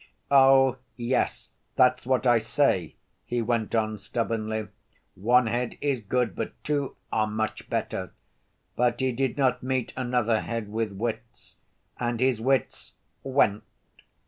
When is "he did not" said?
8.99-9.61